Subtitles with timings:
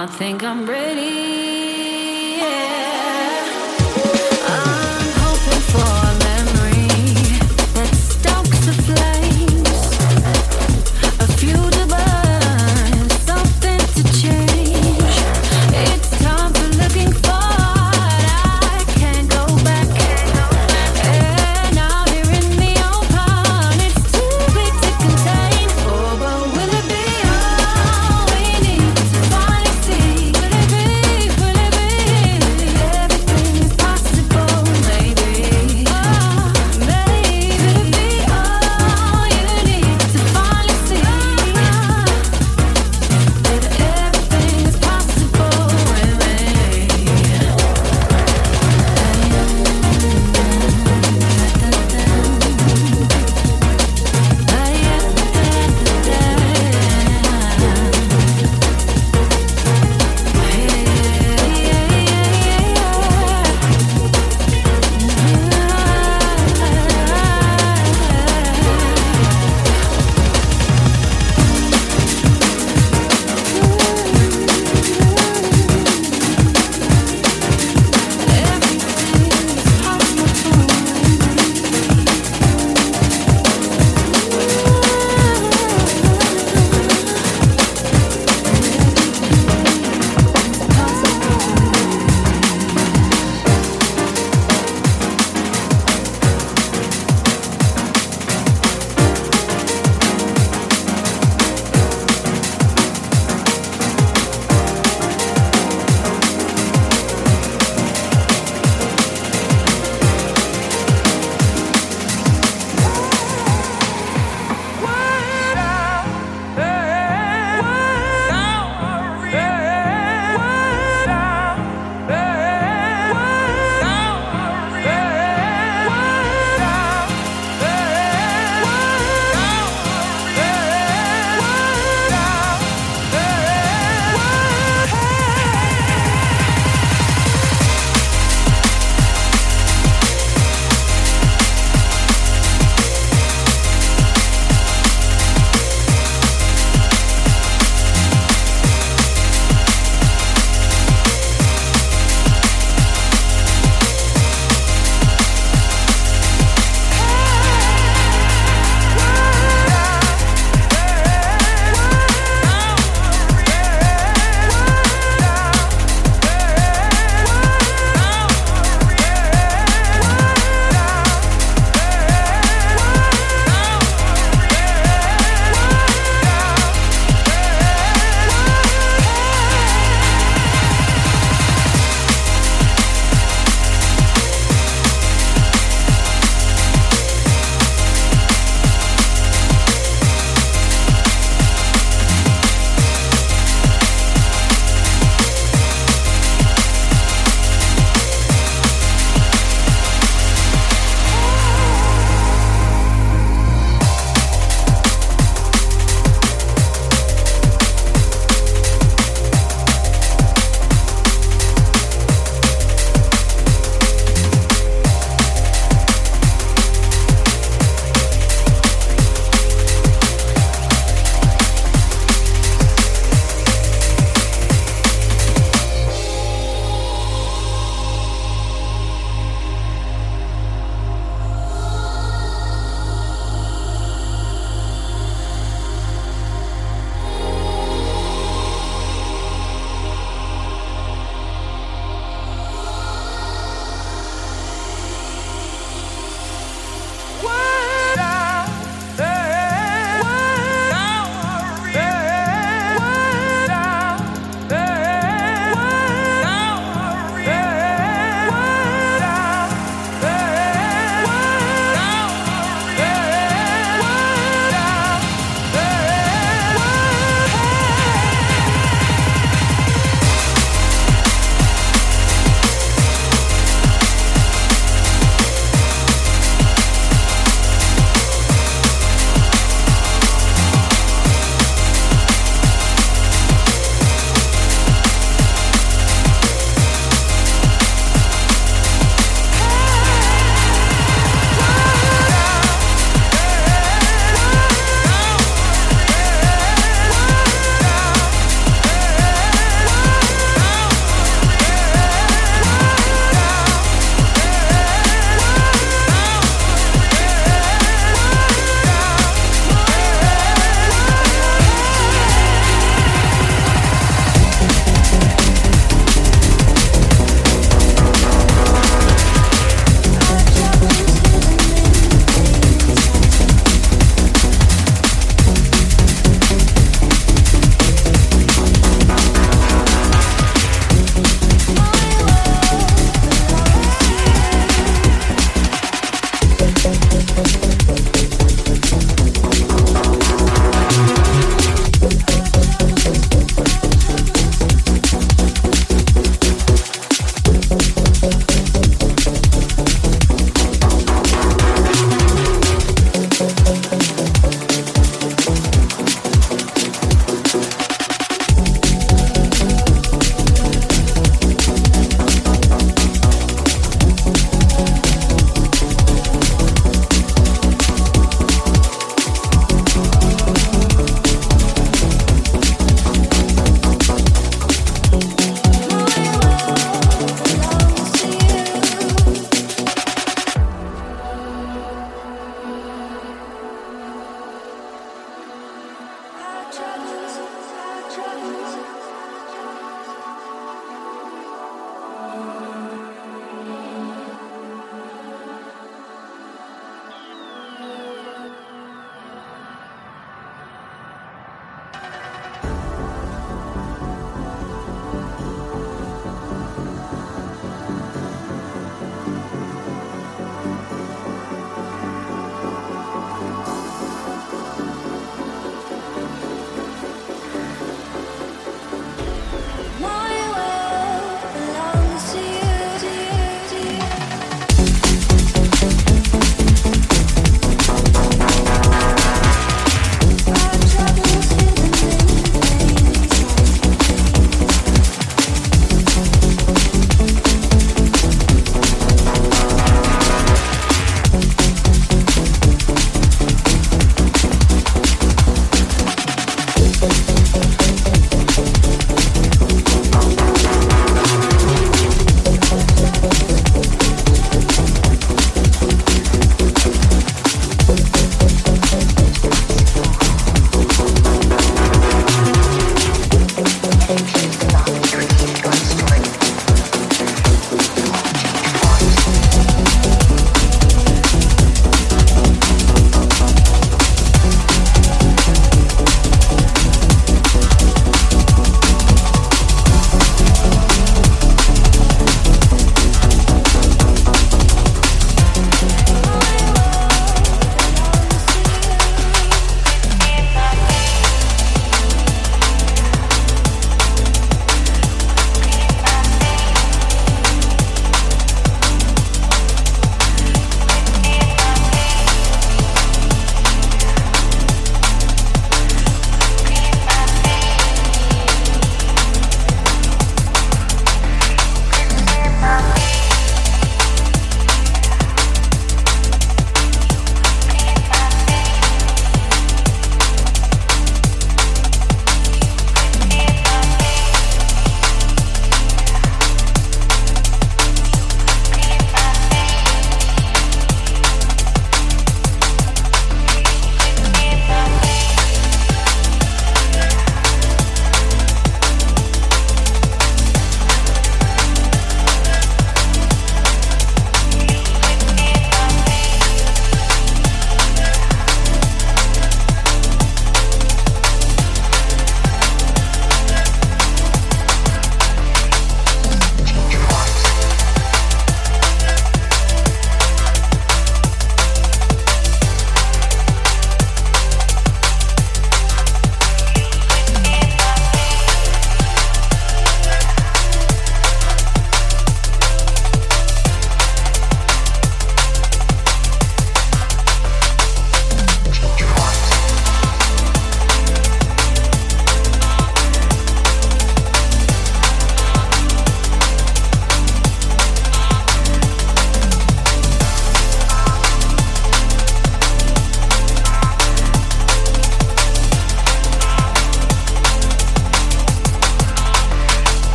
[0.00, 1.27] I think I'm ready,